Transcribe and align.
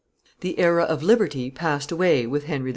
The 0.39 0.57
era 0.57 0.81
of 0.81 1.03
liberty 1.03 1.51
passed 1.51 1.91
away 1.91 2.25
with 2.25 2.45
Henry 2.45 2.69
IV. 2.69 2.69